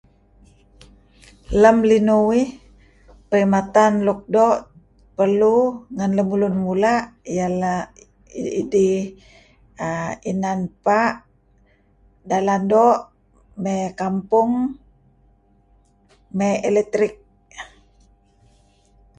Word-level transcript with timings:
Lem 1.61 1.77
linuh 1.89 2.23
uih 2.31 2.49
perkhidmatan 3.29 3.93
luk 4.07 4.19
doo' 4.35 4.63
perlu 5.17 5.55
ngen 5.95 6.11
lun 6.41 6.55
mula' 6.65 6.99
ieh 7.33 7.51
lah 7.61 7.81
idih 8.61 8.95
inan 10.31 10.59
pa', 10.83 11.13
inan 11.17 11.19
dalan 12.29 12.61
doo' 12.71 13.03
mey 13.63 13.81
kampong, 13.99 14.51
mey 16.37 16.53
eletrik. 16.67 17.13